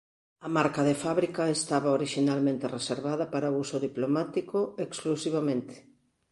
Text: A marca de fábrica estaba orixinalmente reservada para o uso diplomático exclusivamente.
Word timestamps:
A 0.45 0.49
marca 0.57 0.81
de 0.89 0.95
fábrica 1.03 1.43
estaba 1.57 1.95
orixinalmente 1.99 2.65
reservada 2.77 3.25
para 3.33 3.51
o 3.53 3.57
uso 3.63 3.77
diplomático 3.87 4.59
exclusivamente. 4.85 5.75